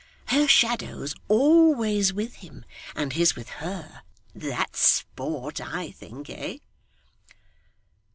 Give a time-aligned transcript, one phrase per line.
[0.29, 2.65] 'Her shadow's always with him,
[2.95, 4.01] and his with her.
[4.33, 6.57] That's sport I think, eh?